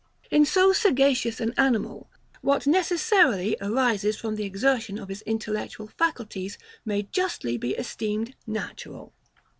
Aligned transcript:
In 0.31 0.45
so 0.47 0.73
sagacious 0.73 1.39
an 1.39 1.53
animal, 1.59 2.09
what 2.41 2.65
necessarily 2.65 3.55
arises 3.61 4.17
from 4.17 4.35
the 4.35 4.45
exertion 4.45 4.97
of 4.97 5.09
his 5.09 5.21
intellectual 5.27 5.85
faculties 5.89 6.57
may 6.83 7.03
justly 7.03 7.55
be 7.55 7.75
esteemed 7.75 8.33
natural. 8.47 9.13